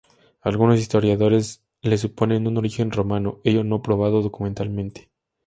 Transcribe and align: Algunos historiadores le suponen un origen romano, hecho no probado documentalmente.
Algunos 0.41 0.79
historiadores 0.79 1.63
le 1.83 1.95
suponen 1.99 2.47
un 2.47 2.57
origen 2.57 2.89
romano, 2.89 3.39
hecho 3.43 3.63
no 3.63 3.83
probado 3.83 4.23
documentalmente. 4.23 5.11